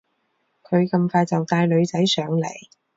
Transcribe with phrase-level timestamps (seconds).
[0.63, 2.47] 佢咁快就帶女仔上嚟